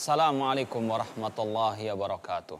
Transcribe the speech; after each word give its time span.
Assalamualaikum 0.00 0.80
warahmatullahi 0.88 1.92
wabarakatuh. 1.92 2.56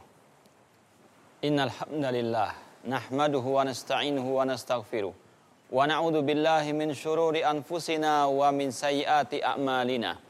Innal 1.41 1.73
hamdalillah 1.73 2.53
nahmaduhu 2.85 3.57
wa 3.57 3.65
nasta'inuhu 3.65 4.37
wa 4.37 4.45
nastaghfiruh 4.45 5.09
wa 5.09 5.81
na'udzu 5.89 6.21
billahi 6.21 6.69
min 6.69 6.93
syururi 6.93 7.41
anfusina 7.41 8.29
wa 8.29 8.45
min 8.53 8.69
sayyiati 8.69 9.41
a'malina. 9.41 10.21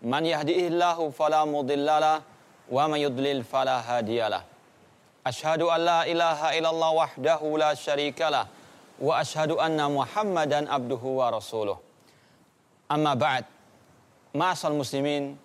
Man 0.00 0.24
yahdihillahu 0.24 1.12
fala 1.12 1.44
mudhillalah 1.44 2.24
wa 2.24 2.88
man 2.88 3.04
yudlil 3.04 3.44
fala 3.44 3.84
hadiyalah. 3.84 4.40
Ashhadu 5.28 5.68
an 5.68 5.80
la 5.84 6.00
ilaha 6.08 6.56
illallah 6.56 6.90
wahdahu 7.04 7.60
la 7.60 7.76
syarikalah 7.76 8.48
wa 9.04 9.12
ashhadu 9.20 9.60
anna 9.60 9.92
Muhammadan 9.92 10.72
abduhu 10.72 11.20
wa 11.20 11.36
rasuluh. 11.36 11.76
Amma 12.88 13.12
ba'd. 13.12 13.44
Ma'asal 14.32 14.72
muslimin, 14.72 15.36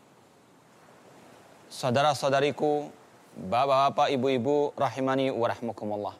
saudara-saudariku, 1.72 2.92
bapak-bapak, 3.48 4.12
ibu-ibu, 4.12 4.76
rahimani 4.76 5.32
wa. 5.32 6.14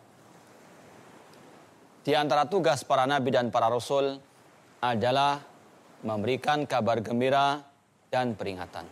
Di 2.02 2.16
antara 2.18 2.48
tugas 2.48 2.82
para 2.88 3.06
nabi 3.06 3.30
dan 3.36 3.52
para 3.54 3.68
rasul 3.70 4.18
adalah 4.82 5.44
memberikan 6.02 6.66
kabar 6.66 6.98
gembira 7.04 7.62
dan 8.10 8.34
peringatan. 8.34 8.88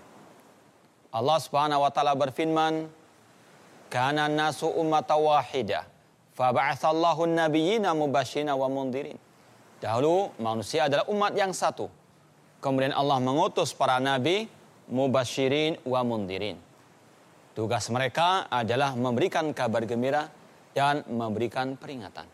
Allah 1.09 1.38
Subhanahu 1.41 1.81
wa 1.81 1.90
taala 1.90 2.14
berfirman, 2.14 2.86
"Kana 3.89 4.30
nasu 4.30 4.70
ummata 4.70 5.17
wahida, 5.17 5.89
faba'atsallahu 6.38 7.26
an-nabiyyina 7.26 7.98
mubasysyirin 7.98 8.53
wa 8.53 8.70
mundirin." 8.70 9.17
Dahulu 9.81 10.38
manusia 10.38 10.86
adalah 10.86 11.09
umat 11.09 11.34
yang 11.34 11.50
satu. 11.50 11.89
Kemudian 12.62 12.94
Allah 12.94 13.17
mengutus 13.17 13.73
para 13.73 13.98
nabi 13.98 14.45
mubasyirin 14.89 15.77
wa 15.86 16.02
mundirin. 16.02 16.58
Tugas 17.53 17.88
mereka 17.94 18.50
adalah 18.50 18.97
memberikan 18.97 19.53
kabar 19.53 19.86
gembira 19.86 20.30
dan 20.73 21.05
memberikan 21.09 21.77
peringatan. 21.77 22.25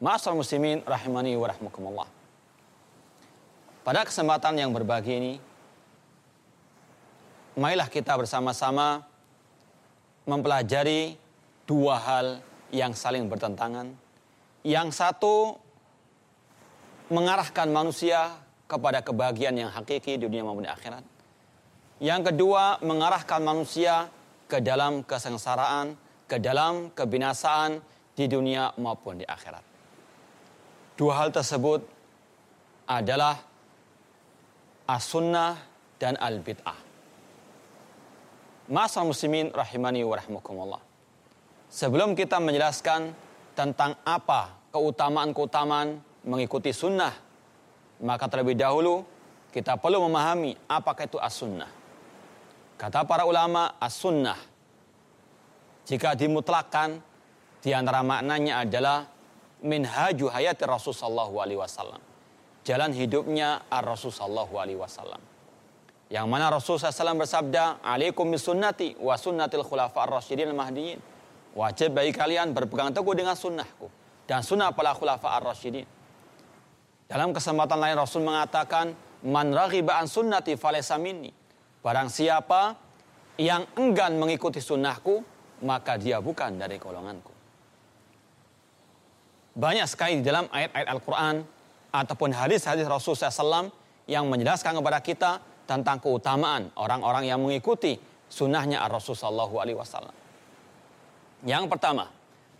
Ma'asal 0.00 0.34
muslimin 0.34 0.80
rahimani 0.82 1.36
wa 1.36 1.46
rahmukumullah. 1.50 2.08
Pada 3.84 4.00
kesempatan 4.04 4.56
yang 4.56 4.72
berbagi 4.72 5.12
ini, 5.12 5.34
marilah 7.60 7.88
kita 7.92 8.16
bersama-sama 8.16 9.04
mempelajari 10.24 11.16
dua 11.68 11.96
hal 12.00 12.26
yang 12.72 12.96
saling 12.96 13.28
bertentangan. 13.28 13.92
Yang 14.64 14.88
satu 14.96 15.56
mengarahkan 17.10 17.68
manusia 17.68 18.38
kepada 18.70 19.02
kebahagiaan 19.02 19.56
yang 19.58 19.70
hakiki 19.72 20.16
di 20.16 20.24
dunia 20.30 20.46
maupun 20.46 20.64
di 20.64 20.70
akhirat. 20.70 21.19
Yang 22.00 22.32
kedua 22.32 22.80
mengarahkan 22.80 23.44
manusia 23.44 24.08
ke 24.48 24.64
dalam 24.64 25.04
kesengsaraan, 25.04 25.92
ke 26.24 26.40
dalam 26.40 26.88
kebinasaan 26.96 27.76
di 28.16 28.24
dunia 28.24 28.72
maupun 28.80 29.20
di 29.20 29.26
akhirat. 29.28 29.60
Dua 30.96 31.20
hal 31.20 31.28
tersebut 31.28 31.84
adalah 32.88 33.36
as-sunnah 34.88 35.60
dan 36.00 36.16
al-bid'ah. 36.16 36.76
Masa 38.72 39.04
muslimin 39.04 39.52
rahimani 39.52 40.00
wa 40.00 40.16
rahmukumullah. 40.16 40.82
Sebelum 41.68 42.16
kita 42.16 42.40
menjelaskan 42.40 43.12
tentang 43.52 43.94
apa 44.08 44.56
keutamaan-keutamaan 44.72 46.00
mengikuti 46.24 46.72
sunnah, 46.72 47.12
maka 48.00 48.24
terlebih 48.26 48.56
dahulu 48.56 49.04
kita 49.52 49.76
perlu 49.76 50.08
memahami 50.08 50.56
apakah 50.64 51.04
itu 51.04 51.20
as-sunnah. 51.20 51.79
Kata 52.80 53.04
para 53.04 53.28
ulama, 53.28 53.76
as-sunnah 53.76 54.40
jika 55.84 56.16
dimutlakan 56.16 56.96
di 57.60 57.76
antara 57.76 58.00
maknanya 58.00 58.64
adalah 58.64 59.04
minhaju 59.60 60.32
hayati 60.32 60.64
Rasul 60.64 60.96
sallallahu 60.96 61.36
alaihi 61.44 61.60
wasallam. 61.60 62.00
Jalan 62.64 62.96
hidupnya 62.96 63.68
ar-Rasul 63.68 64.14
sallallahu 64.16 64.56
alaihi 64.56 64.80
wasallam. 64.80 65.20
Yang 66.10 66.26
mana 66.26 66.50
Rasul 66.50 66.74
SAW 66.74 67.22
bersabda, 67.22 67.86
"Alaikum 67.86 68.26
bisunnati 68.34 68.98
wa 68.98 69.14
sunnatil 69.14 69.62
khulafa 69.62 70.10
ar-rasyidin 70.10 70.50
al-mahdiyyin." 70.50 70.98
Wajib 71.54 71.94
bagi 71.94 72.10
kalian 72.10 72.50
berpegang 72.50 72.90
teguh 72.90 73.14
dengan 73.14 73.38
sunnahku 73.38 73.86
dan 74.26 74.42
sunnah 74.42 74.74
para 74.74 74.90
khulafa 74.90 75.38
ar-rasyidin. 75.38 75.86
Dalam 77.06 77.30
kesempatan 77.30 77.78
lain 77.78 77.94
Rasul 77.94 78.26
mengatakan, 78.26 78.94
"Man 79.22 79.54
raghiba 79.54 80.02
an 80.02 80.10
sunnati 80.10 80.58
falaysa 80.58 80.98
minni." 80.98 81.39
Barang 81.80 82.12
siapa 82.12 82.76
yang 83.40 83.64
enggan 83.80 84.20
mengikuti 84.20 84.60
sunnahku, 84.60 85.24
maka 85.64 85.96
dia 85.96 86.20
bukan 86.20 86.60
dari 86.60 86.76
golonganku. 86.76 87.32
Banyak 89.56 89.86
sekali 89.88 90.20
di 90.20 90.24
dalam 90.24 90.46
ayat-ayat 90.52 90.88
Al-Quran 90.88 91.36
ataupun 91.90 92.30
hadis-hadis 92.36 92.86
Rasulullah 92.86 93.32
SAW 93.32 93.68
yang 94.06 94.28
menjelaskan 94.30 94.78
kepada 94.78 94.98
kita 95.02 95.32
tentang 95.66 95.98
keutamaan 96.02 96.70
orang-orang 96.78 97.30
yang 97.30 97.38
mengikuti 97.42 97.98
sunnahnya 98.30 98.82
Rasul 98.86 99.18
Wasallam. 99.18 100.14
Yang 101.42 101.64
pertama, 101.66 102.06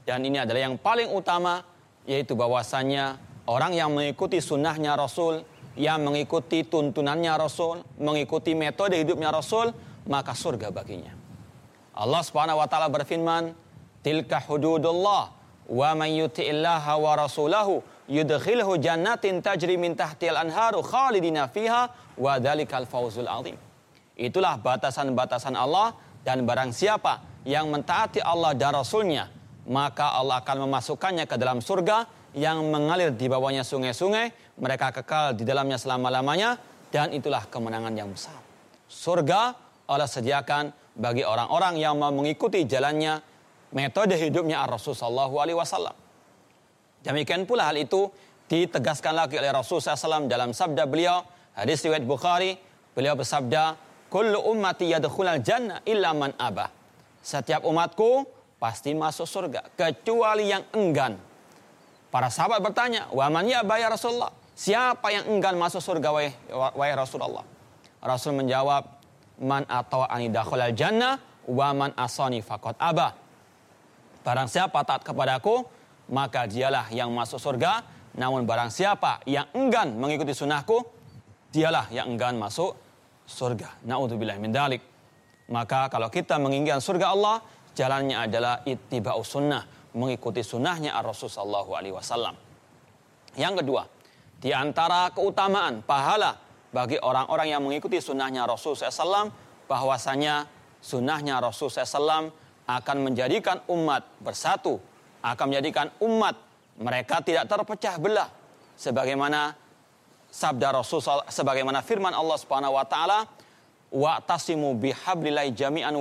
dan 0.03 0.25
ini 0.27 0.43
adalah 0.43 0.61
yang 0.67 0.77
paling 0.81 1.11
utama, 1.13 1.63
yaitu 2.09 2.35
bahwasannya 2.35 3.19
orang 3.47 3.73
yang 3.77 3.91
mengikuti 3.95 4.43
sunnahnya 4.43 4.99
Rasul, 4.99 5.47
yang 5.79 6.03
mengikuti 6.03 6.67
tuntunannya 6.67 7.31
Rasul, 7.39 7.83
mengikuti 8.01 8.55
metode 8.59 8.99
hidupnya 8.99 9.31
Rasul, 9.31 9.71
maka 10.11 10.35
surga 10.35 10.75
baginya. 10.75 11.15
Allah 11.95 12.23
Subhanahu 12.25 12.59
wa 12.59 12.67
taala 12.67 12.89
berfirman, 12.89 13.55
"Tilka 14.01 14.41
hududullah 14.43 15.31
wa 15.71 15.91
man 15.95 16.11
yuti'illaha 16.11 16.99
wa 16.99 17.13
rasulahu 17.15 17.85
yudkhilhu 18.11 18.81
jannatin 18.81 19.39
tajri 19.45 19.79
min 19.79 19.95
tahtil 19.95 20.35
anharu 20.35 20.83
khalidina 20.83 21.47
fiha 21.47 21.93
wa 22.19 22.33
dzalikal 22.41 22.89
fawzul 22.89 23.29
azim." 23.29 23.59
Itulah 24.17 24.59
batasan-batasan 24.61 25.55
Allah 25.57 25.95
dan 26.25 26.45
barang 26.45 26.75
siapa 26.75 27.21
yang 27.49 27.73
mentaati 27.73 28.21
Allah 28.21 28.53
dan 28.53 28.77
Rasulnya, 28.77 29.33
maka 29.65 30.13
Allah 30.13 30.45
akan 30.45 30.69
memasukkannya 30.69 31.25
ke 31.25 31.41
dalam 31.41 31.65
surga 31.65 32.05
yang 32.37 32.63
mengalir 32.69 33.11
di 33.17 33.27
bawahnya 33.27 33.65
sungai-sungai, 33.65 34.50
mereka 34.61 34.93
kekal 34.93 35.35
di 35.35 35.43
dalamnya 35.49 35.81
selama-lamanya, 35.81 36.61
dan 36.93 37.11
itulah 37.17 37.49
kemenangan 37.49 37.97
yang 37.97 38.13
besar. 38.13 38.37
Surga 38.87 39.57
Allah 39.89 40.07
sediakan 40.07 40.71
bagi 40.95 41.25
orang-orang 41.25 41.81
yang 41.81 41.97
mau 41.97 42.13
mengikuti 42.13 42.63
jalannya 42.69 43.19
metode 43.73 44.15
hidupnya 44.15 44.63
Rasul 44.69 44.95
Sallallahu 44.95 45.35
Alaihi 45.41 45.59
Wasallam. 45.59 45.97
Demikian 47.01 47.49
pula 47.49 47.73
hal 47.73 47.81
itu 47.81 48.13
ditegaskan 48.51 49.15
lagi 49.15 49.39
oleh 49.39 49.55
Rasul 49.55 49.79
SAW 49.79 50.27
dalam 50.27 50.51
sabda 50.51 50.83
beliau 50.91 51.23
hadis 51.55 51.87
riwayat 51.87 52.03
Bukhari 52.03 52.59
beliau 52.91 53.15
bersabda 53.15 53.79
kullu 54.11 54.43
ummati 54.43 54.91
yadkhulal 54.91 55.39
jannah 55.39 55.79
illa 55.87 56.11
man 56.11 56.35
abah 56.35 56.67
setiap 57.23 57.63
umatku 57.63 58.27
pasti 58.59 58.91
masuk 58.91 59.23
surga 59.23 59.71
kecuali 59.79 60.51
yang 60.51 60.67
enggan 60.75 61.15
para 62.11 62.27
sahabat 62.27 62.59
bertanya 62.59 63.07
wa 63.15 63.31
man 63.31 63.47
ya 63.47 63.63
ya 63.63 63.87
Rasulullah 63.87 64.35
siapa 64.61 65.09
yang 65.09 65.25
enggan 65.33 65.57
masuk 65.57 65.81
surga 65.81 66.13
wahai, 66.77 66.93
Rasulullah? 66.93 67.45
Rasul 68.05 68.37
menjawab 68.37 68.85
man 69.41 69.65
atau 69.65 70.05
ani 70.05 70.29
dakhulal 70.29 70.77
jannah 70.77 71.17
wa 71.49 71.69
man 71.73 71.97
asani 71.97 72.45
faqad 72.45 72.77
aba. 72.77 73.17
Barang 74.21 74.53
siapa 74.53 74.85
taat 74.85 75.01
kepadaku 75.01 75.65
maka 76.13 76.45
dialah 76.45 76.93
yang 76.93 77.09
masuk 77.09 77.41
surga. 77.41 77.81
Namun 78.21 78.45
barang 78.45 78.69
siapa 78.69 79.25
yang 79.25 79.49
enggan 79.57 79.97
mengikuti 79.97 80.37
sunnahku 80.37 80.83
dialah 81.49 81.89
yang 81.89 82.13
enggan 82.13 82.37
masuk 82.37 82.77
surga. 83.25 83.81
Naudzubillah 83.89 84.37
min 84.37 84.53
dalik. 84.53 84.85
Maka 85.49 85.89
kalau 85.89 86.13
kita 86.13 86.37
menginginkan 86.37 86.85
surga 86.85 87.17
Allah 87.17 87.41
jalannya 87.73 88.17
adalah 88.29 88.61
ittiba'us 88.67 89.31
sunnah 89.31 89.63
mengikuti 89.97 90.45
sunnahnya 90.45 90.95
Rasul 91.01 91.31
Sallallahu 91.31 91.71
Alaihi 91.75 91.95
Wasallam. 91.95 92.35
Yang 93.39 93.63
kedua, 93.63 93.83
di 94.41 94.57
antara 94.57 95.13
keutamaan 95.13 95.85
pahala 95.85 96.33
bagi 96.73 96.97
orang-orang 96.97 97.53
yang 97.53 97.61
mengikuti 97.61 98.01
sunnahnya 98.01 98.49
Rasul 98.49 98.73
SAW, 98.73 99.29
bahwasanya 99.69 100.49
sunnahnya 100.81 101.45
Rasul 101.45 101.69
SAW 101.69 102.33
akan 102.65 102.97
menjadikan 103.05 103.61
umat 103.69 104.07
bersatu, 104.25 104.81
akan 105.21 105.45
menjadikan 105.53 105.93
umat 106.01 106.35
mereka 106.81 107.21
tidak 107.21 107.45
terpecah 107.53 108.01
belah, 108.01 108.33
sebagaimana 108.81 109.53
sabda 110.33 110.73
Rasul 110.73 111.05
sebagaimana 111.29 111.85
firman 111.85 112.17
Allah 112.17 112.39
Subhanahu 112.41 112.79
wa 112.79 112.87
taala 112.89 113.27
wa 113.91 114.23
tasimu 114.23 114.79
jami'an 115.53 115.95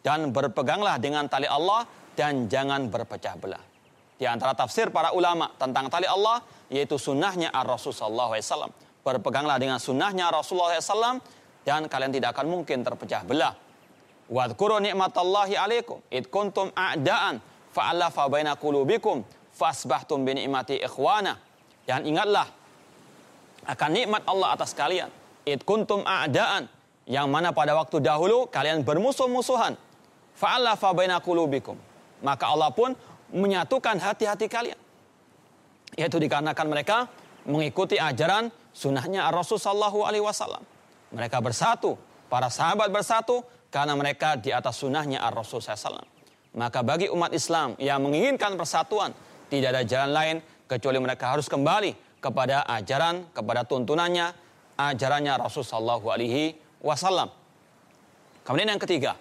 dan 0.00 0.32
berpeganglah 0.32 0.96
dengan 1.00 1.26
tali 1.26 1.48
Allah 1.48 1.88
dan 2.14 2.46
jangan 2.46 2.86
berpecah 2.92 3.34
belah. 3.40 3.69
Di 4.20 4.28
antara 4.28 4.52
tafsir 4.52 4.92
para 4.92 5.16
ulama 5.16 5.48
tentang 5.56 5.88
tali 5.88 6.04
Allah 6.04 6.44
yaitu 6.68 7.00
sunnahnya 7.00 7.48
Rasul 7.64 7.96
Sallallahu 7.96 8.36
Alaihi 8.36 8.44
Wasallam. 8.44 8.72
Berpeganglah 9.00 9.56
dengan 9.56 9.80
sunnahnya 9.80 10.28
Rasulullah 10.28 10.76
SAW 10.76 11.24
dan 11.64 11.88
kalian 11.88 12.12
tidak 12.12 12.36
akan 12.36 12.52
mungkin 12.52 12.84
terpecah 12.84 13.24
belah. 13.24 13.56
Wadhkuru 14.28 14.76
ni'matallahi 14.76 15.56
alaikum 15.56 16.04
id 16.12 16.28
kuntum 16.28 16.68
a'daan 16.76 17.40
fa'alafa 17.72 18.28
baina 18.28 18.60
qulubikum 18.60 19.24
fasbahtum 19.56 20.20
bi 20.20 20.36
ni'mati 20.36 20.84
ikhwana. 20.84 21.40
Dan 21.88 22.04
ingatlah 22.04 22.44
akan 23.64 23.90
nikmat 23.90 24.22
Allah 24.28 24.52
atas 24.52 24.76
kalian. 24.76 25.08
Id 25.48 25.64
kuntum 25.64 26.04
a'daan 26.04 26.68
yang 27.08 27.32
mana 27.32 27.56
pada 27.56 27.72
waktu 27.72 28.04
dahulu 28.04 28.52
kalian 28.52 28.84
bermusuh-musuhan. 28.84 29.80
Fa'alafa 30.36 30.92
baina 30.92 31.24
qulubikum. 31.24 31.74
Maka 32.20 32.52
Allah 32.52 32.68
pun 32.68 32.92
menyatukan 33.30 33.98
hati-hati 33.98 34.46
kalian. 34.46 34.78
Yaitu 35.98 36.22
dikarenakan 36.22 36.66
mereka 36.70 37.10
mengikuti 37.46 37.98
ajaran 37.98 38.50
sunnahnya 38.70 39.26
Rasul 39.30 39.58
Wasallam. 39.58 40.62
Mereka 41.10 41.42
bersatu, 41.42 41.98
para 42.30 42.46
sahabat 42.46 42.94
bersatu 42.94 43.42
karena 43.74 43.98
mereka 43.98 44.38
di 44.38 44.54
atas 44.54 44.78
sunnahnya 44.78 45.18
Rasul 45.34 45.58
SAW. 45.58 46.06
Maka 46.54 46.82
bagi 46.82 47.10
umat 47.10 47.34
Islam 47.34 47.74
yang 47.78 48.02
menginginkan 48.02 48.54
persatuan, 48.54 49.14
tidak 49.50 49.74
ada 49.74 49.82
jalan 49.82 50.10
lain 50.14 50.36
kecuali 50.70 50.98
mereka 51.02 51.34
harus 51.34 51.50
kembali 51.50 52.22
kepada 52.22 52.62
ajaran, 52.66 53.26
kepada 53.34 53.66
tuntunannya, 53.66 54.30
ajarannya 54.78 55.34
Rasul 55.38 55.66
Wasallam. 56.82 57.30
Kemudian 58.46 58.70
yang 58.74 58.82
ketiga, 58.82 59.14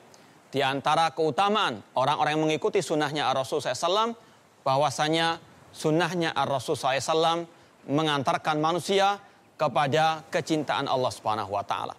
di 0.50 0.66
antara 0.66 1.14
keutamaan 1.14 1.82
orang-orang 1.94 2.38
yang 2.38 2.44
mengikuti 2.50 2.82
sunnahnya 2.82 3.30
Rasul 3.34 3.62
SAW, 3.62 4.18
bahwasanya 4.66 5.38
sunnahnya 5.70 6.34
Rasul 6.34 6.74
SAW 6.74 7.46
mengantarkan 7.86 8.58
manusia 8.58 9.22
kepada 9.56 10.26
kecintaan 10.34 10.90
Allah 10.90 11.12
Subhanahu 11.14 11.54
wa 11.54 11.62
taala. 11.62 11.96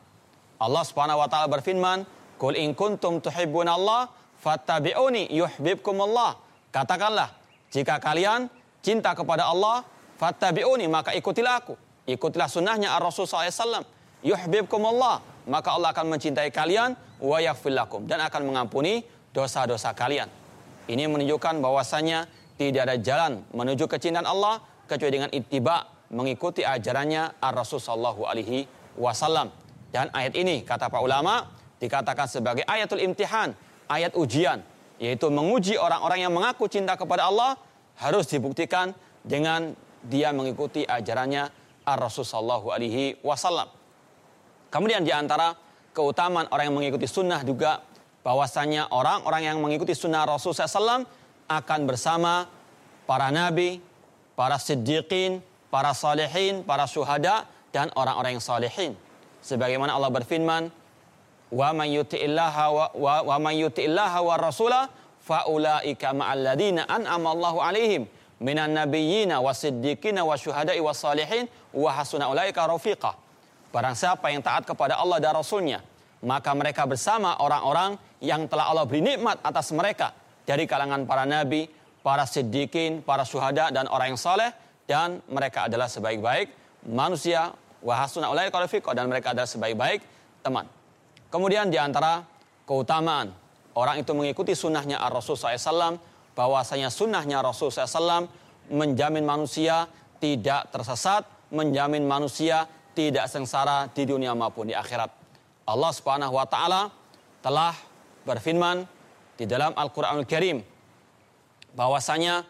Allah 0.61 0.85
Subhanahu 0.85 1.23
wa 1.23 1.29
taala 1.31 1.47
berfirman, 1.47 2.05
"Qul 2.37 2.59
in 2.59 2.75
kuntum 2.75 3.23
tuhibbunallah 3.23 4.11
fattabi'uni 4.43 5.31
yuhibbukumullah." 5.31 6.37
Katakanlah, 6.75 7.31
jika 7.71 8.03
kalian 8.03 8.51
cinta 8.83 9.15
kepada 9.15 9.47
Allah, 9.47 9.87
fattabi'uni 10.19 10.91
maka 10.91 11.15
ikutilah 11.15 11.55
aku. 11.65 11.75
Ikutilah 12.09 12.51
sunnahnya 12.51 12.97
Ar-Rasul 12.99 13.29
SAW. 13.29 13.87
Yuhibbukumullah, 14.21 15.47
maka 15.49 15.69
Allah 15.73 15.95
akan 15.97 16.13
mencintai 16.13 16.53
kalian 16.53 16.93
wa 17.21 17.39
yaghfir 17.39 17.73
lakum 17.77 18.09
dan 18.09 18.25
akan 18.25 18.49
mengampuni 18.49 19.05
dosa-dosa 19.31 19.93
kalian. 19.95 20.27
Ini 20.91 21.07
menunjukkan 21.07 21.63
bahwasanya 21.63 22.27
tidak 22.59 22.91
ada 22.91 22.97
jalan 22.99 23.45
menuju 23.55 23.87
kecintaan 23.87 24.27
Allah 24.27 24.61
kecuali 24.91 25.23
dengan 25.23 25.31
ittiba 25.31 25.87
mengikuti 26.11 26.67
ajarannya 26.67 27.39
Ar-Rasul 27.39 27.79
sallallahu 27.79 28.27
alaihi 28.27 28.67
wasallam. 28.99 29.55
Dan 29.91 30.11
ayat 30.11 30.35
ini 30.35 30.67
kata 30.67 30.91
para 30.91 31.03
ulama 31.03 31.47
dikatakan 31.79 32.27
sebagai 32.27 32.67
ayatul 32.67 33.01
imtihan, 33.01 33.55
ayat 33.87 34.15
ujian, 34.19 34.61
yaitu 34.99 35.31
menguji 35.31 35.79
orang-orang 35.79 36.27
yang 36.27 36.33
mengaku 36.35 36.67
cinta 36.67 36.99
kepada 36.99 37.31
Allah 37.31 37.55
harus 37.99 38.27
dibuktikan 38.27 38.93
dengan 39.23 39.73
dia 40.03 40.35
mengikuti 40.35 40.83
ajarannya 40.83 41.49
Ar-Rasul 41.87 42.27
sallallahu 42.27 42.75
alaihi 42.75 43.19
wasallam. 43.23 43.69
Kemudian 44.71 45.03
di 45.03 45.11
antara 45.11 45.55
keutamaan 45.95 46.47
orang 46.51 46.71
yang 46.71 46.77
mengikuti 46.77 47.07
sunnah 47.11 47.43
juga 47.43 47.83
bahwasanya 48.21 48.93
orang-orang 48.93 49.43
yang 49.49 49.59
mengikuti 49.59 49.97
sunnah 49.97 50.29
Rasul 50.29 50.53
SAW 50.53 51.05
akan 51.51 51.81
bersama 51.89 52.47
para 53.09 53.33
nabi, 53.35 53.83
para 54.39 54.61
siddiqin, 54.61 55.43
para 55.73 55.91
salihin, 55.97 56.63
para 56.63 56.87
syuhada, 56.87 57.49
dan 57.75 57.91
orang-orang 57.99 58.39
yang 58.39 58.45
salihin. 58.45 58.93
Sebagaimana 59.41 59.97
Allah 59.97 60.13
berfirman, 60.13 60.71
wa 61.51 61.69
man 61.75 61.89
yuti'illaha 61.91 62.65
wa, 62.71 62.87
wa, 62.95 63.15
wa 63.27 63.37
man 63.43 63.55
yuti'illaha 63.59 64.19
wa 64.23 64.35
rasula 64.39 64.81
faulaika 65.19 66.15
ma'al 66.15 66.41
ladina 66.47 66.87
an'ama 66.87 67.35
Allahu 67.35 67.59
alaihim 67.59 68.07
minan 68.39 68.73
nabiyyina 68.73 69.43
wasiddiqina 69.43 70.23
wasyuhada'i 70.23 70.79
wassalihin 70.79 71.51
wa 71.75 71.91
hasuna 71.93 72.31
ulaika 72.31 72.67
rafiqah. 72.67 73.15
Barang 73.71 73.95
siapa 73.95 74.35
yang 74.35 74.43
taat 74.43 74.67
kepada 74.67 74.99
Allah 74.99 75.23
dan 75.23 75.39
Rasulnya, 75.39 75.79
maka 76.27 76.51
mereka 76.59 76.85
bersama 76.91 77.39
orang-orang 77.39 77.95
yang 78.19 78.51
telah 78.51 78.67
Allah 78.67 78.85
beri 78.85 78.99
nikmat 79.01 79.39
atas 79.47 79.71
mereka 79.71 80.11
dari 80.43 80.67
kalangan 80.67 81.07
para 81.07 81.23
nabi, 81.23 81.71
para 82.03 82.27
siddiqin, 82.27 83.01
para 83.07 83.23
syuhada 83.23 83.71
dan 83.71 83.87
orang 83.87 84.15
yang 84.15 84.21
saleh 84.21 84.51
dan 84.91 85.23
mereka 85.31 85.71
adalah 85.71 85.87
sebaik-baik 85.87 86.51
manusia 86.91 87.55
wahasuna 87.79 88.33
ulai 88.33 88.51
dan 88.51 89.07
mereka 89.07 89.33
adalah 89.33 89.49
sebaik-baik 89.49 90.01
teman. 90.43 90.67
Kemudian 91.31 91.71
di 91.71 91.79
antara 91.79 92.27
keutamaan 92.67 93.31
orang 93.79 94.03
itu 94.03 94.11
mengikuti 94.17 94.53
sunnahnya 94.59 94.99
Ar-Rasul 94.99 95.39
SAW 95.39 95.95
bahwasanya 96.35 96.91
sunnahnya 96.91 97.39
Rasul 97.39 97.71
SAW 97.71 98.27
menjamin 98.71 99.23
manusia 99.23 99.87
tidak 100.19 100.69
tersesat, 100.75 101.25
menjamin 101.55 102.05
manusia 102.05 102.67
tidak 103.01 103.33
sengsara 103.33 103.89
di 103.89 104.05
dunia 104.05 104.37
maupun 104.37 104.69
di 104.69 104.77
akhirat. 104.77 105.09
Allah 105.65 105.93
Subhanahu 105.97 106.37
wa 106.37 106.45
taala 106.45 106.93
telah 107.41 107.73
berfirman 108.29 108.85
di 109.41 109.49
dalam 109.49 109.73
Al-Qur'anul 109.73 110.29
Karim 110.29 110.61
bahwasanya 111.73 112.45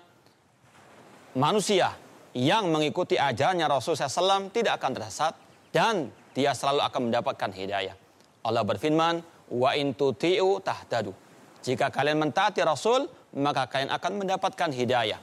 manusia 1.39 1.95
yang 2.35 2.67
mengikuti 2.75 3.15
ajarannya 3.15 3.71
Rasul 3.71 3.95
SAW 3.95 4.51
tidak 4.51 4.83
akan 4.83 4.91
tersesat 4.99 5.35
dan 5.71 6.11
dia 6.35 6.51
selalu 6.51 6.83
akan 6.83 7.01
mendapatkan 7.11 7.51
hidayah. 7.55 7.95
Allah 8.43 8.67
berfirman, 8.67 9.23
"Wa 9.55 9.79
in 9.79 9.95
tuti'u 9.95 10.59
tahtadu." 10.59 11.15
Jika 11.63 11.95
kalian 11.95 12.19
mentaati 12.19 12.65
Rasul, 12.67 13.07
maka 13.39 13.71
kalian 13.71 13.95
akan 13.95 14.13
mendapatkan 14.19 14.71
hidayah. 14.75 15.21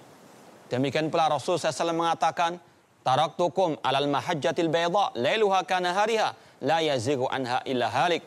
Demikian 0.71 1.12
pula 1.12 1.31
Rasul 1.31 1.59
SAW 1.59 1.95
mengatakan, 1.95 2.59
Taraktukum 3.07 3.80
alal 3.88 4.12
mahajjatil 4.12 4.68
bayda, 4.68 5.15
lailuha 5.15 5.63
kana 5.63 5.95
hariha, 5.95 6.36
la 6.68 6.83
yazigu 6.83 7.24
anha 7.31 7.63
illa 7.63 7.88
halik. 7.88 8.19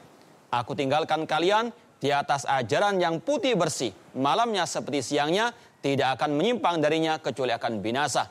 Aku 0.48 0.72
tinggalkan 0.72 1.28
kalian 1.28 1.68
di 2.00 2.08
atas 2.08 2.48
ajaran 2.48 2.96
yang 2.96 3.20
putih 3.20 3.60
bersih. 3.60 3.92
Malamnya 4.16 4.64
seperti 4.64 5.04
siangnya, 5.04 5.52
tidak 5.84 6.16
akan 6.16 6.32
menyimpang 6.32 6.80
darinya 6.80 7.20
kecuali 7.20 7.52
akan 7.52 7.84
binasa. 7.84 8.24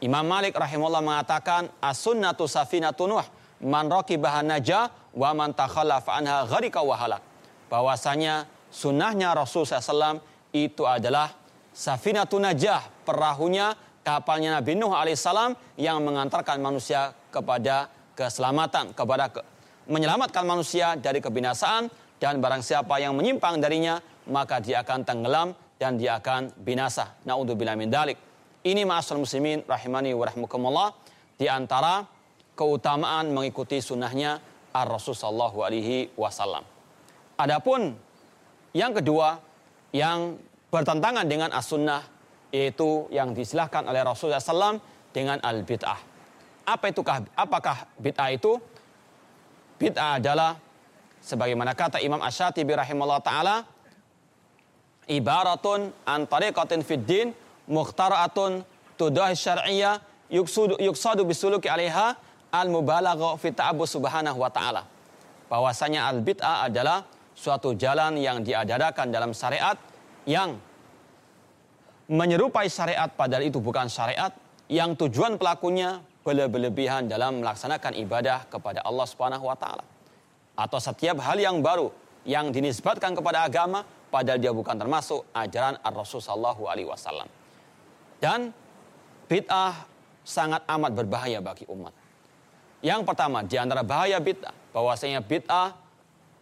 Imam 0.00 0.24
Malik 0.24 0.56
rahimahullah 0.56 1.04
mengatakan, 1.04 1.68
As-sunnatu 1.84 2.48
safinatu 2.48 3.04
nuh, 3.04 3.24
man 3.60 3.92
raqibaha 3.92 4.40
najah, 4.48 4.88
wa 5.12 5.36
man 5.36 5.52
takhallaf 5.52 6.08
anha 6.08 6.48
gharika 6.48 6.80
wa 6.80 6.96
halak. 6.96 7.20
Bahwasanya 7.68 8.48
sunnahnya 8.72 9.36
Rasul 9.36 9.68
SAW 9.68 10.24
itu 10.56 10.88
adalah 10.88 11.36
Safinatun 11.76 12.48
Najah, 12.48 13.04
perahunya 13.04 13.76
kapalnya 14.06 14.62
Nabi 14.62 14.78
Nuh 14.78 14.94
alaihissalam 14.94 15.58
yang 15.82 15.98
mengantarkan 16.06 16.62
manusia 16.62 17.10
kepada 17.34 17.90
keselamatan, 18.14 18.94
kepada 18.94 19.34
ke, 19.34 19.42
menyelamatkan 19.90 20.46
manusia 20.46 20.94
dari 20.94 21.18
kebinasaan 21.18 21.90
dan 22.22 22.38
barang 22.38 22.62
siapa 22.62 23.02
yang 23.02 23.18
menyimpang 23.18 23.58
darinya 23.58 23.98
maka 24.30 24.62
dia 24.62 24.86
akan 24.86 25.02
tenggelam 25.02 25.50
dan 25.74 25.98
dia 25.98 26.22
akan 26.22 26.54
binasa. 26.62 27.18
Naudzubillah 27.26 27.74
min 27.74 27.90
dalik. 27.90 28.14
Ini 28.62 28.86
ma'asal 28.86 29.18
muslimin 29.18 29.66
rahimani 29.66 30.14
wa 30.14 30.24
rahmukumullah 30.26 30.88
di 31.34 31.50
antara 31.50 32.06
keutamaan 32.54 33.34
mengikuti 33.34 33.82
sunnahnya 33.82 34.38
Ar-Rasul 34.70 35.18
sallallahu 35.18 35.58
alaihi 35.66 36.14
wasallam. 36.14 36.62
Adapun 37.36 37.94
yang 38.72 38.94
kedua 38.96 39.38
yang 39.92 40.40
bertentangan 40.72 41.28
dengan 41.28 41.52
as-sunnah 41.52 42.15
yaitu 42.54 43.10
yang 43.10 43.34
disilahkan 43.34 43.86
oleh 43.86 44.02
Rasulullah 44.02 44.42
SAW 44.42 44.78
dengan 45.10 45.40
al-bid'ah. 45.40 45.98
Apa 46.66 46.90
itukah, 46.90 47.22
apakah 47.38 47.86
bid'ah 47.98 48.30
itu? 48.34 48.58
Bid'ah 49.78 50.18
adalah 50.18 50.58
sebagaimana 51.22 51.74
kata 51.76 52.02
Imam 52.02 52.18
Ash-Shatibi 52.22 52.74
rahimahullah 52.74 53.22
ta'ala 53.22 53.56
ibaratun 55.06 55.94
an 56.06 56.26
tariqatin 56.26 56.82
fid 56.82 57.06
din 57.06 57.28
mukhtara'atun 57.70 58.66
tudah 58.98 59.30
syar'iyyah 59.34 60.02
yuksadu, 60.30 60.74
yuksadu 60.82 61.22
bisuluki 61.22 61.70
alaiha 61.70 62.18
al 62.50 62.68
mubalagha 62.70 63.38
fi 63.38 63.54
ta'abbus 63.54 63.94
subhanahu 63.94 64.38
wa 64.38 64.50
ta'ala. 64.50 64.82
Bahwasanya 65.46 66.10
al-bid'ah 66.10 66.66
adalah 66.66 67.06
suatu 67.36 67.76
jalan 67.78 68.18
yang 68.18 68.42
diadakan 68.42 69.12
dalam 69.12 69.30
syariat 69.30 69.78
yang 70.26 70.58
menyerupai 72.06 72.70
syariat 72.70 73.10
padahal 73.10 73.46
itu 73.46 73.58
bukan 73.58 73.90
syariat 73.90 74.30
yang 74.70 74.94
tujuan 74.94 75.38
pelakunya 75.38 76.02
berlebihan 76.26 77.06
dalam 77.06 77.38
melaksanakan 77.38 77.94
ibadah 78.02 78.50
kepada 78.50 78.82
Allah 78.82 79.06
Subhanahu 79.06 79.46
wa 79.46 79.54
taala. 79.54 79.86
Atau 80.58 80.82
setiap 80.82 81.22
hal 81.22 81.38
yang 81.38 81.62
baru 81.62 81.90
yang 82.26 82.50
dinisbatkan 82.50 83.14
kepada 83.14 83.46
agama 83.46 83.86
padahal 84.10 84.42
dia 84.42 84.50
bukan 84.50 84.74
termasuk 84.74 85.22
ajaran 85.30 85.78
Ar-Rasul 85.86 86.18
sallallahu 86.18 86.66
alaihi 86.66 86.88
wasallam. 86.90 87.30
Dan 88.18 88.50
bid'ah 89.30 89.86
sangat 90.26 90.66
amat 90.66 90.92
berbahaya 90.98 91.38
bagi 91.38 91.62
umat. 91.70 91.94
Yang 92.82 93.06
pertama, 93.06 93.46
di 93.46 93.54
antara 93.54 93.86
bahaya 93.86 94.18
bid'ah, 94.18 94.74
bahwasanya 94.74 95.22
bid'ah 95.22 95.74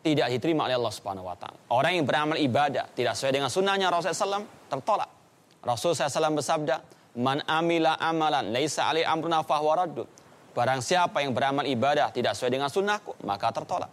tidak 0.00 0.28
diterima 0.32 0.68
oleh 0.68 0.76
Allah 0.76 0.94
Subhanahu 0.94 1.28
wa 1.28 1.36
taala. 1.36 1.58
Orang 1.72 1.92
yang 1.96 2.04
beramal 2.08 2.36
ibadah 2.40 2.88
tidak 2.92 3.16
sesuai 3.16 3.32
dengan 3.36 3.50
sunnahnya 3.52 3.92
Rasulullah 3.92 4.40
SAW 4.40 4.68
tertolak. 4.68 5.23
Rasulullah 5.64 6.12
SAW 6.12 6.36
bersabda, 6.36 6.84
"Man 7.16 7.40
amila 7.48 7.96
amalan 7.96 8.52
laisa 8.52 8.84
ali 8.84 9.00
amruna 9.00 9.40
fahuwa 9.40 9.84
raddud." 9.84 10.06
Barang 10.54 10.84
siapa 10.84 11.24
yang 11.24 11.34
beramal 11.34 11.66
ibadah 11.66 12.14
tidak 12.14 12.38
sesuai 12.38 12.52
dengan 12.54 12.70
sunnahku, 12.70 13.18
maka 13.26 13.50
tertolak. 13.50 13.90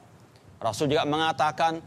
Rasul 0.61 0.93
juga 0.93 1.07
mengatakan, 1.09 1.81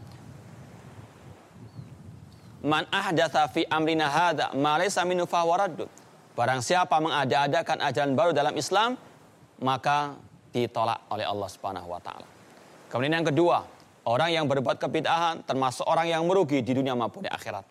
"Man 2.65 2.89
ahdatha 2.91 3.47
fi 3.53 3.63
amrina 3.71 4.11
hadza 4.11 4.51
ma 4.57 4.75
laysa 4.81 5.07
minhu 5.07 5.29
fahuwa 5.29 5.69
raddud." 5.69 5.87
Barang 6.35 6.59
siapa 6.59 6.99
mengada-adakan 6.99 7.79
ajaran 7.79 8.19
baru 8.19 8.35
dalam 8.35 8.57
Islam, 8.59 8.99
maka 9.63 10.19
ditolak 10.51 11.07
oleh 11.13 11.23
Allah 11.23 11.47
Subhanahu 11.47 11.87
wa 11.87 12.03
taala. 12.03 12.27
Kemudian 12.91 13.23
yang 13.23 13.27
kedua, 13.31 13.63
orang 14.11 14.35
yang 14.35 14.47
berbuat 14.51 14.83
kebid'ahan 14.83 15.47
termasuk 15.47 15.87
orang 15.87 16.11
yang 16.11 16.27
merugi 16.27 16.59
di 16.67 16.75
dunia 16.75 16.99
maupun 16.99 17.23
di 17.23 17.31
akhirat. 17.31 17.63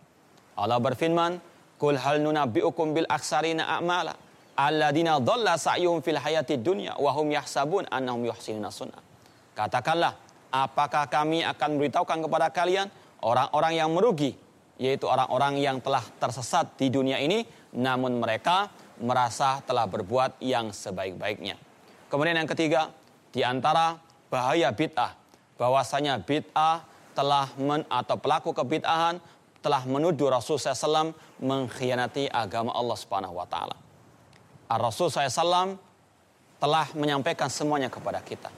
Allah 0.56 0.80
berfirman, 0.80 1.53
"Qul 1.84 2.00
hal 2.00 2.24
nunabbi'ukum 2.24 2.96
bil 2.96 3.04
aksarina 3.12 3.68
a'mala 3.76 4.16
alladzina 4.56 5.20
dhalla 5.20 5.60
sa'yuhum 5.60 6.00
fil 6.00 6.16
hayati 6.16 6.56
dunya 6.64 6.96
wa 6.96 7.12
hum 7.12 7.36
yahsabun 7.36 7.84
annahum 7.92 8.24
yuhsinuna 8.24 8.72
sunnah." 8.72 9.04
Katakanlah, 9.52 10.16
apakah 10.48 11.12
kami 11.12 11.44
akan 11.44 11.76
memberitahukan 11.76 12.24
kepada 12.24 12.48
kalian 12.56 12.88
orang-orang 13.20 13.74
yang 13.76 13.92
merugi, 13.92 14.32
yaitu 14.80 15.12
orang-orang 15.12 15.60
yang 15.60 15.84
telah 15.84 16.08
tersesat 16.24 16.80
di 16.80 16.88
dunia 16.88 17.20
ini 17.20 17.44
namun 17.74 18.16
mereka 18.22 18.70
merasa 19.02 19.60
telah 19.66 19.90
berbuat 19.90 20.40
yang 20.40 20.70
sebaik-baiknya. 20.70 21.58
Kemudian 22.08 22.38
yang 22.38 22.48
ketiga, 22.48 22.94
di 23.34 23.42
antara 23.42 23.98
bahaya 24.30 24.70
bid'ah, 24.70 25.18
bahwasanya 25.58 26.22
bid'ah 26.22 26.86
telah 27.18 27.50
men, 27.58 27.82
atau 27.90 28.18
pelaku 28.18 28.54
kebid'ahan 28.54 29.18
telah 29.64 29.88
menuduh 29.88 30.28
Rasul 30.28 30.60
SAW 30.60 31.16
mengkhianati 31.40 32.28
agama 32.28 32.76
Allah 32.76 32.98
Subhanahu 33.00 33.40
wa 33.40 33.48
taala. 33.48 33.80
Rasul 34.68 35.08
SAW 35.08 35.80
telah 36.60 36.88
menyampaikan 37.00 37.48
semuanya 37.48 37.88
kepada 37.88 38.20
kita. 38.20 38.52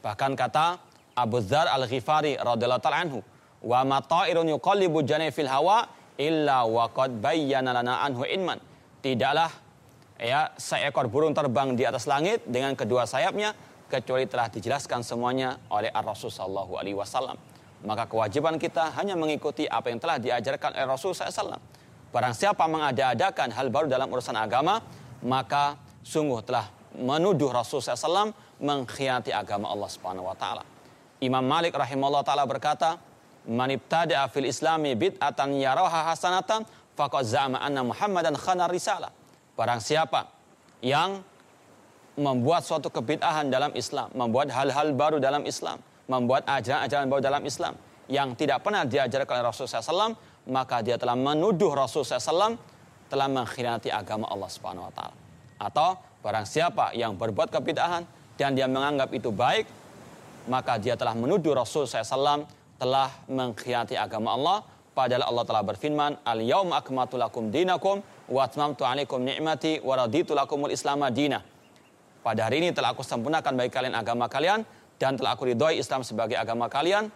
Bahkan 0.00 0.32
kata 0.32 0.80
Abu 1.12 1.44
Dzar 1.44 1.68
Al-Ghifari 1.68 2.40
radhiyallahu 2.40 2.80
taala 2.80 3.04
anhu, 3.04 3.20
"Wa 3.60 3.84
ma 3.84 4.00
ta'irun 4.00 4.48
yuqallibu 4.48 5.04
fil 5.32 5.50
hawa 5.52 5.84
illa 6.16 6.64
waqad 6.64 7.20
bayyana 7.20 7.76
lana 7.76 8.00
anhu 8.04 8.24
inman. 8.24 8.58
Tidaklah 9.04 9.52
ya 10.16 10.50
seekor 10.56 11.06
burung 11.12 11.36
terbang 11.36 11.76
di 11.76 11.84
atas 11.84 12.08
langit 12.08 12.42
dengan 12.48 12.72
kedua 12.72 13.04
sayapnya 13.04 13.52
kecuali 13.86 14.26
telah 14.26 14.50
dijelaskan 14.50 15.04
semuanya 15.04 15.60
oleh 15.70 15.92
Ar-Rasul 15.92 16.32
sallallahu 16.32 16.80
alaihi 16.80 16.96
wasallam. 16.96 17.36
Maka 17.86 18.10
kewajiban 18.10 18.58
kita 18.58 18.90
hanya 18.98 19.14
mengikuti 19.14 19.70
apa 19.70 19.94
yang 19.94 20.02
telah 20.02 20.18
diajarkan 20.18 20.74
oleh 20.74 20.86
Rasul 20.90 21.14
SAW. 21.14 21.54
Barang 22.10 22.34
siapa 22.34 22.66
mengada-adakan 22.66 23.54
hal 23.54 23.70
baru 23.70 23.86
dalam 23.86 24.10
urusan 24.10 24.34
agama, 24.34 24.82
maka 25.22 25.78
sungguh 26.02 26.42
telah 26.42 26.66
menuduh 26.98 27.54
Rasul 27.54 27.78
SAW 27.78 28.34
mengkhianati 28.58 29.30
agama 29.30 29.70
Allah 29.70 29.86
Subhanahu 29.86 30.26
wa 30.26 30.34
taala. 30.34 30.66
Imam 31.22 31.46
Malik 31.46 31.78
rahimahullah 31.78 32.26
taala 32.26 32.42
berkata, 32.42 32.98
man 33.46 33.70
ibtada'a 33.70 34.26
fil 34.34 34.50
islami 34.50 34.98
bid'atan 34.98 35.54
yaraha 35.54 36.10
hasanatan 36.10 36.66
faqad 36.98 37.22
za'ama 37.22 37.62
anna 37.62 37.86
Muhammadan 37.86 38.34
khana 38.34 38.66
risalah. 38.66 39.14
Barang 39.54 39.78
siapa 39.78 40.26
yang 40.82 41.22
membuat 42.16 42.64
suatu 42.64 42.88
kebid'ahan 42.88 43.52
dalam 43.52 43.76
Islam, 43.76 44.08
membuat 44.16 44.50
hal-hal 44.50 44.90
baru 44.96 45.20
dalam 45.20 45.44
Islam, 45.44 45.78
membuat 46.06 46.46
ajaran-ajaran 46.46 47.06
baru 47.10 47.22
dalam 47.22 47.42
Islam 47.42 47.74
yang 48.06 48.38
tidak 48.38 48.62
pernah 48.62 48.86
diajarkan 48.86 49.42
oleh 49.42 49.46
Rasulullah 49.50 49.82
SAW, 49.82 50.14
maka 50.50 50.78
dia 50.82 50.94
telah 50.94 51.18
menuduh 51.18 51.74
Rasulullah 51.74 52.22
SAW 52.22 52.54
telah 53.10 53.26
mengkhianati 53.30 53.90
agama 53.90 54.30
Allah 54.30 54.50
Subhanahu 54.50 54.86
wa 54.86 54.92
taala. 54.94 55.16
Atau 55.58 55.98
barang 56.22 56.46
siapa 56.46 56.94
yang 56.94 57.18
berbuat 57.18 57.50
kebid'ahan 57.50 58.06
dan 58.38 58.54
dia 58.54 58.70
menganggap 58.70 59.10
itu 59.10 59.34
baik, 59.34 59.66
maka 60.46 60.78
dia 60.78 60.94
telah 60.94 61.18
menuduh 61.18 61.58
Rasulullah 61.58 62.06
SAW 62.06 62.46
telah 62.78 63.10
mengkhianati 63.26 63.98
agama 63.98 64.36
Allah 64.36 64.58
padahal 64.92 65.28
Allah 65.28 65.44
telah 65.48 65.62
berfirman 65.64 66.12
al 66.24 66.40
yaum 66.44 66.72
akmatu 66.72 67.16
lakum 67.16 67.48
dinakum 67.48 68.04
wa 68.28 68.40
atmamtu 68.44 68.84
alaikum 68.84 69.20
ni'mati 69.24 69.80
wa 69.80 69.96
raditu 69.96 70.36
lakumul 70.36 70.72
islam 70.72 71.04
pada 72.26 72.40
hari 72.42 72.58
ini 72.58 72.74
telah 72.74 72.90
aku 72.92 73.06
sempurnakan 73.06 73.54
bagi 73.54 73.70
kalian 73.70 73.94
agama 73.96 74.26
kalian 74.28 74.66
dan 74.96 75.16
telah 75.16 75.36
aku 75.36 75.52
ridhoi 75.52 75.80
Islam 75.80 76.04
sebagai 76.04 76.36
agama 76.36 76.66
kalian. 76.68 77.08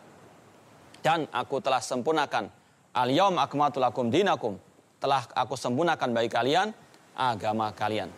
Dan 1.00 1.24
aku 1.32 1.64
telah 1.64 1.80
sempurnakan. 1.80 2.52
Al 2.92 3.08
yaum 3.08 3.40
akmatu 3.40 3.80
lakum 3.80 4.12
dinakum. 4.12 4.60
Telah 5.00 5.24
aku 5.32 5.56
sempurnakan 5.56 6.12
bagi 6.12 6.28
kalian 6.28 6.76
agama 7.16 7.72
kalian. 7.72 8.12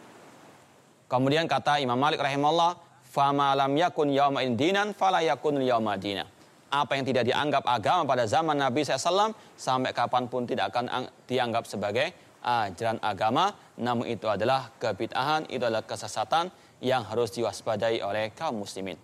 Kemudian 1.07 1.47
kata 1.47 1.79
Imam 1.79 1.95
Malik 1.95 2.19
rahimahullah 2.19 2.75
fama 3.07 3.55
lam 3.55 3.71
yakun 3.79 4.11
yauma 4.11 4.43
dinan 4.43 4.97
fala 4.97 5.23
yakun 5.23 5.63
yauma 5.63 5.95
dinah 5.95 6.27
apa 6.73 6.97
yang 6.97 7.05
tidak 7.05 7.29
dianggap 7.29 7.69
agama 7.69 8.09
pada 8.09 8.25
zaman 8.25 8.57
Nabi 8.57 8.81
SAW 8.81 9.37
sampai 9.61 9.93
kapan 9.93 10.25
pun 10.25 10.49
tidak 10.49 10.73
akan 10.73 11.13
dianggap 11.29 11.69
sebagai 11.69 12.17
ajaran 12.41 12.97
agama. 13.05 13.53
Namun 13.77 14.09
itu 14.09 14.25
adalah 14.25 14.73
kebid'ahan, 14.81 15.53
itu 15.53 15.61
adalah 15.69 15.85
kesesatan 15.85 16.49
yang 16.81 17.05
harus 17.05 17.29
diwaspadai 17.37 18.01
oleh 18.01 18.33
kaum 18.33 18.65
muslimin. 18.65 18.97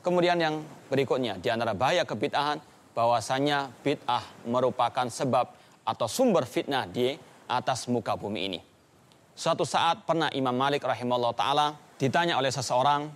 Kemudian 0.00 0.40
yang 0.40 0.64
berikutnya, 0.88 1.36
di 1.36 1.52
antara 1.52 1.76
bahaya 1.76 2.08
kebid'ahan, 2.08 2.60
bahwasanya 2.96 3.70
bid'ah 3.84 4.24
merupakan 4.48 5.06
sebab 5.06 5.52
atau 5.84 6.06
sumber 6.08 6.44
fitnah 6.44 6.88
di 6.88 7.14
atas 7.46 7.86
muka 7.86 8.16
bumi 8.16 8.40
ini. 8.48 8.60
Suatu 9.36 9.64
saat 9.64 10.04
pernah 10.04 10.28
Imam 10.36 10.52
Malik 10.52 10.84
rahimahullah 10.84 11.32
ta'ala 11.32 11.66
ditanya 11.96 12.36
oleh 12.36 12.52
seseorang, 12.52 13.08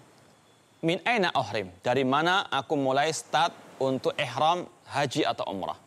Min 0.84 1.00
aina 1.08 1.32
ohrim? 1.32 1.72
Dari 1.80 2.04
mana 2.04 2.44
aku 2.52 2.76
mulai 2.76 3.08
start 3.08 3.80
untuk 3.80 4.12
ihram 4.20 4.68
haji 4.92 5.24
atau 5.24 5.48
umrah. 5.48 5.80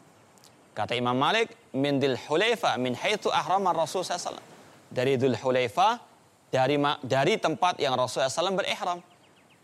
Kata 0.74 0.98
Imam 0.98 1.14
Malik, 1.14 1.54
min 1.78 2.02
dil 2.02 2.18
hulaifa 2.18 2.74
min 2.82 2.98
haitsu 2.98 3.30
ahrama 3.30 3.78
Rasul 3.78 4.02
SAW. 4.02 4.42
Dari 4.90 5.14
dul 5.22 5.38
hulaifa, 5.38 6.02
dari 6.50 6.82
dari 7.06 7.38
tempat 7.38 7.78
yang 7.78 7.94
Rasul 7.94 8.26
SAW 8.26 8.58
berihram. 8.58 8.98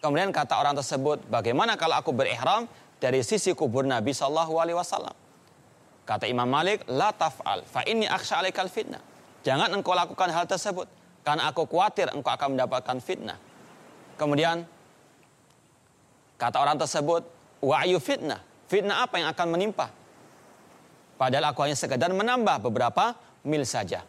Kemudian 0.03 0.35
kata 0.35 0.59
orang 0.59 0.75
tersebut, 0.75 1.23
bagaimana 1.31 1.79
kalau 1.79 1.95
aku 1.95 2.11
berihram 2.11 2.67
dari 2.99 3.23
sisi 3.23 3.55
kubur 3.55 3.87
Nabi 3.87 4.11
Shallallahu 4.11 4.59
Alaihi 4.59 4.75
Wasallam? 4.75 5.15
Kata 6.03 6.27
Imam 6.27 6.43
Malik, 6.43 6.83
la 6.91 7.15
taf'al, 7.15 7.63
fa 7.63 7.87
ini 7.87 8.03
aksha 8.03 8.43
alaikal 8.43 8.67
fitnah. 8.67 8.99
Jangan 9.47 9.71
engkau 9.71 9.95
lakukan 9.95 10.27
hal 10.27 10.43
tersebut, 10.43 10.91
karena 11.23 11.47
aku 11.47 11.63
khawatir 11.71 12.11
engkau 12.11 12.35
akan 12.35 12.59
mendapatkan 12.59 12.99
fitnah. 12.99 13.39
Kemudian 14.19 14.67
kata 16.35 16.59
orang 16.59 16.75
tersebut, 16.75 17.23
wa'yu 17.63 17.95
fitnah. 18.03 18.43
Fitnah 18.67 19.07
apa 19.07 19.23
yang 19.23 19.31
akan 19.31 19.47
menimpa? 19.55 19.87
Padahal 21.15 21.55
aku 21.55 21.63
hanya 21.63 21.79
sekedar 21.79 22.11
menambah 22.11 22.59
beberapa 22.59 23.15
mil 23.47 23.63
saja. 23.63 24.03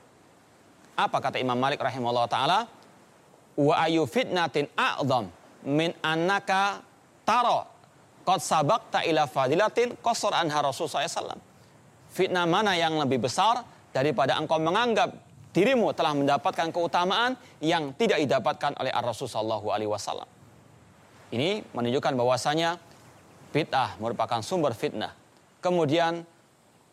Apa 0.98 1.22
kata 1.22 1.38
Imam 1.38 1.54
Malik 1.54 1.78
rahimahullah 1.78 2.26
ta'ala? 2.26 2.66
Wa'yu 3.54 4.10
fitnatin 4.10 4.66
a'zam 4.74 5.43
min 5.64 5.92
annaka 6.04 6.80
taro 7.24 7.64
qad 8.24 8.40
sabaqta 8.40 9.04
ila 9.04 9.28
fadilatin 9.28 9.96
qasar 10.00 10.32
anha 10.36 10.64
Rasulullah 10.64 11.08
SAW. 11.08 11.40
Fitnah 12.14 12.46
mana 12.46 12.78
yang 12.78 12.94
lebih 12.96 13.26
besar 13.26 13.66
daripada 13.90 14.38
engkau 14.38 14.62
menganggap 14.62 15.12
dirimu 15.54 15.94
telah 15.94 16.18
mendapatkan 16.18 16.74
keutamaan 16.74 17.38
yang 17.62 17.94
tidak 17.94 18.18
didapatkan 18.26 18.74
oleh 18.82 18.90
Rasul 18.90 19.30
Sallallahu 19.30 19.70
Alaihi 19.70 19.90
Wasallam. 19.90 20.26
Ini 21.30 21.62
menunjukkan 21.70 22.14
bahwasanya 22.18 22.78
bid'ah 23.54 23.98
merupakan 24.02 24.42
sumber 24.42 24.74
fitnah. 24.74 25.14
Kemudian 25.62 26.26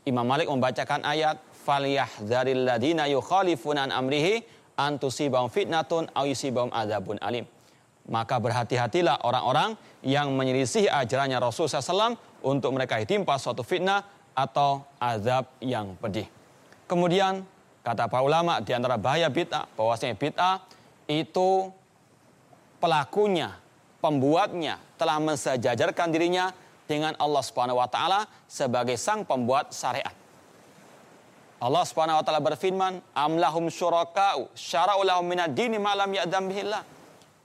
Imam 0.05 0.25
Malik 0.25 0.49
membacakan 0.49 1.05
ayat 1.05 1.41
falyahdzaril 1.65 2.65
ladina 2.65 3.09
yukhalifuna 3.09 3.89
an 3.89 3.91
amrihi 3.93 4.41
an 4.77 4.97
tusibahum 5.01 5.49
fitnatun 5.49 6.09
aw 6.13 6.25
yusibahum 6.25 6.69
adzabun 6.73 7.17
alim. 7.21 7.45
Maka 8.09 8.41
berhati-hatilah 8.41 9.21
orang-orang 9.21 9.77
yang 10.01 10.33
menyelisih 10.33 10.89
ajarannya 10.89 11.37
Rasul 11.37 11.69
SAW 11.69 12.17
untuk 12.41 12.73
mereka 12.73 12.97
ditimpa 12.97 13.37
suatu 13.37 13.61
fitnah 13.61 14.01
atau 14.33 14.81
azab 14.97 15.45
yang 15.61 15.93
pedih. 16.01 16.25
Kemudian 16.89 17.45
kata 17.85 18.09
para 18.09 18.25
ulama 18.25 18.59
di 18.59 18.73
antara 18.73 18.97
bahaya 18.97 19.29
bid'ah 19.29 19.69
bahwasanya 19.77 20.15
bid'ah 20.17 20.65
itu 21.07 21.69
pelakunya, 22.81 23.53
pembuatnya 24.01 24.81
telah 24.97 25.21
mensejajarkan 25.21 26.09
dirinya 26.09 26.49
dengan 26.89 27.15
Allah 27.21 27.43
Subhanahu 27.45 27.79
wa 27.79 27.87
taala 27.87 28.25
sebagai 28.49 28.97
sang 28.97 29.23
pembuat 29.23 29.71
syariat. 29.71 30.11
Allah 31.61 31.85
Subhanahu 31.85 32.17
wa 32.17 32.23
taala 32.25 32.41
berfirman, 32.41 32.99
"Am 33.13 33.37
lahum 33.37 33.69
syuraka'u 33.69 34.49
syara'u 34.57 35.05
lahum 35.05 35.29
minad 35.29 35.53
dini 35.53 35.77
ma 35.77 35.93
lam 35.93 36.09
ya'dam 36.09 36.49
bihillah." 36.49 36.81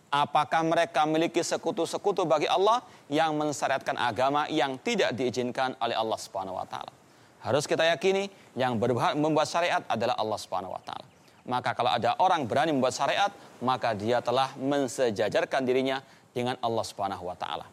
Apakah 0.06 0.62
mereka 0.62 1.02
memiliki 1.02 1.42
sekutu-sekutu 1.42 2.22
bagi 2.22 2.46
Allah 2.46 2.78
yang 3.10 3.34
mensyariatkan 3.34 3.98
agama 3.98 4.46
yang 4.46 4.78
tidak 4.78 5.18
diizinkan 5.18 5.74
oleh 5.82 5.98
Allah 5.98 6.14
Subhanahu 6.14 6.54
wa 6.54 6.66
taala? 6.66 6.94
Harus 7.42 7.66
kita 7.66 7.82
yakini 7.82 8.30
yang 8.54 8.78
berhak 8.78 9.18
membuat 9.18 9.50
syariat 9.50 9.82
adalah 9.90 10.14
Allah 10.14 10.38
Subhanahu 10.38 10.74
wa 10.74 10.82
taala. 10.82 11.06
Maka 11.46 11.74
kalau 11.74 11.94
ada 11.94 12.14
orang 12.18 12.46
berani 12.46 12.74
membuat 12.74 12.94
syariat, 12.94 13.30
maka 13.62 13.94
dia 13.94 14.18
telah 14.18 14.50
mensejajarkan 14.58 15.62
dirinya 15.62 16.02
dengan 16.34 16.58
Allah 16.58 16.82
Subhanahu 16.86 17.26
wa 17.26 17.38
taala. 17.38 17.66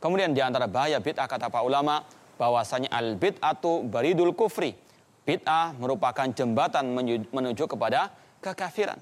Kemudian 0.00 0.36
di 0.36 0.44
antara 0.44 0.68
bahaya 0.68 1.00
bid'ah 1.00 1.24
kata 1.24 1.48
para 1.48 1.64
ulama 1.64 2.04
bahwasanya 2.36 2.92
al 2.92 3.16
bid'atu 3.16 3.84
baridul 3.88 4.36
kufri. 4.36 4.76
Bid'ah 5.24 5.76
merupakan 5.76 6.28
jembatan 6.28 6.92
menuju 7.32 7.64
kepada 7.68 8.12
kekafiran. 8.44 9.00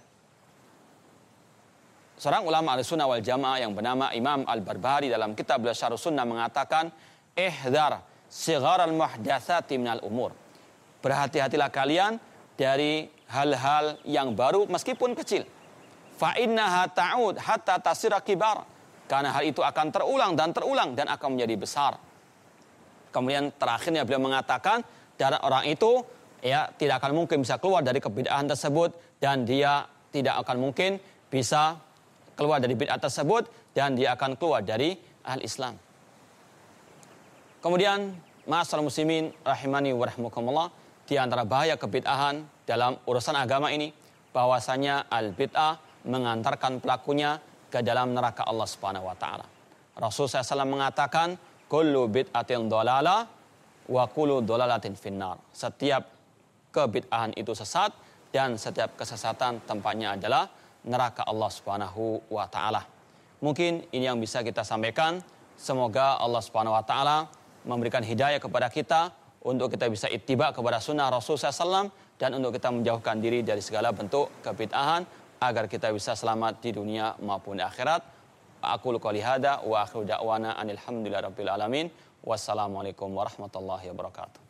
Seorang 2.15 2.47
ulama 2.47 2.79
al-sunnah 2.79 3.11
wal 3.11 3.19
jamaah 3.19 3.59
yang 3.59 3.75
bernama 3.75 4.15
Imam 4.15 4.47
al-Barbari 4.47 5.11
dalam 5.11 5.35
kitab 5.35 5.67
Syarh 5.75 5.99
Sunnah 5.99 6.23
mengatakan, 6.23 6.95
Ihdar 7.35 8.07
sigar 8.31 8.79
al-muhdathati 8.87 9.75
minal 9.75 9.99
umur. 10.07 10.31
Berhati-hatilah 11.03 11.75
kalian 11.75 12.23
dari 12.55 13.11
hal-hal 13.35 13.99
yang 14.07 14.39
baru 14.39 14.71
meskipun 14.71 15.19
kecil. 15.19 15.43
Fa 16.15 16.39
innaha 16.39 16.87
ta'ud 16.87 17.35
hatta 17.43 17.83
tasira 17.83 18.23
kibar. 18.23 18.63
Karena 19.05 19.35
hal 19.35 19.45
itu 19.45 19.61
akan 19.61 19.91
terulang 19.91 20.33
dan 20.39 20.55
terulang 20.55 20.95
dan 20.95 21.11
akan 21.11 21.37
menjadi 21.37 21.55
besar. 21.59 21.93
Kemudian 23.11 23.53
terakhirnya 23.59 24.07
beliau 24.07 24.23
mengatakan, 24.23 24.81
dan 25.19 25.39
orang 25.43 25.69
itu 25.69 26.03
ya 26.41 26.71
tidak 26.75 27.03
akan 27.03 27.25
mungkin 27.25 27.43
bisa 27.43 27.61
keluar 27.61 27.85
dari 27.85 28.03
kebidaan 28.03 28.51
tersebut 28.51 28.95
dan 29.23 29.47
dia 29.47 29.87
tidak 30.11 30.41
akan 30.43 30.71
mungkin 30.71 30.99
bisa 31.31 31.79
keluar 32.35 32.63
dari 32.63 32.75
bid'ah 32.75 32.99
tersebut 32.99 33.75
dan 33.75 33.99
dia 33.99 34.15
akan 34.15 34.39
keluar 34.39 34.63
dari 34.63 34.95
ahli 35.25 35.43
Islam. 35.47 35.75
Kemudian, 37.65 38.13
masalah 38.45 38.85
muslimin 38.85 39.33
rahimani 39.41 39.97
wa 39.97 40.05
rahmukumullah, 40.05 40.69
di 41.09 41.17
antara 41.17 41.49
bahaya 41.49 41.81
kebid'ahan 41.81 42.45
dalam 42.69 43.01
urusan 43.09 43.33
agama 43.35 43.73
ini, 43.73 43.89
bahwasanya 44.35 45.09
al-bid'ah 45.09 45.81
mengantarkan 46.05 46.85
pelakunya 46.85 47.41
ke 47.73 47.81
dalam 47.81 48.13
neraka 48.13 48.45
Allah 48.45 48.69
Subhanahu 48.69 49.09
wa 49.09 49.17
taala. 49.17 49.47
Rasul 49.97 50.29
SAW 50.29 50.67
mengatakan, 50.69 51.39
"Kullu 51.71 52.11
bid'atin 52.11 52.69
dolala 52.69 53.25
wa 53.89 54.05
kullu 54.11 54.43
dolalatin 54.43 54.99
finnar." 54.99 55.39
Setiap 55.55 56.03
kebid'ahan 56.75 57.33
itu 57.39 57.55
sesat 57.55 57.95
dan 58.35 58.59
setiap 58.59 58.99
kesesatan 58.99 59.63
tempatnya 59.63 60.19
adalah 60.19 60.51
neraka 60.85 61.25
Allah 61.25 61.51
Subhanahu 61.51 62.29
wa 62.29 62.45
taala. 62.49 62.85
Mungkin 63.41 63.93
ini 63.93 64.05
yang 64.09 64.21
bisa 64.21 64.41
kita 64.41 64.65
sampaikan. 64.65 65.21
Semoga 65.57 66.17
Allah 66.21 66.41
Subhanahu 66.41 66.77
wa 66.77 66.85
taala 66.85 67.29
memberikan 67.65 68.05
hidayah 68.05 68.41
kepada 68.41 68.69
kita 68.69 69.13
untuk 69.45 69.73
kita 69.73 69.89
bisa 69.93 70.09
ittiba 70.09 70.53
kepada 70.53 70.81
sunnah 70.81 71.13
Rasul 71.13 71.37
SAW 71.37 71.93
dan 72.17 72.31
untuk 72.37 72.57
kita 72.57 72.73
menjauhkan 72.73 73.21
diri 73.21 73.45
dari 73.45 73.61
segala 73.61 73.93
bentuk 73.93 74.33
kebid'ahan 74.41 75.05
agar 75.45 75.69
kita 75.69 75.93
bisa 75.93 76.17
selamat 76.17 76.65
di 76.65 76.73
dunia 76.73 77.13
maupun 77.21 77.61
di 77.61 77.65
akhirat. 77.65 78.01
Aku 78.65 78.97
qouli 78.97 79.21
hada 79.21 79.61
wa 79.61 79.85
akhiru 79.85 80.09
da'wana 80.09 80.57
anil 80.57 80.81
alamin. 81.53 81.93
Wassalamualaikum 82.25 83.13
warahmatullahi 83.13 83.93
wabarakatuh. 83.93 84.44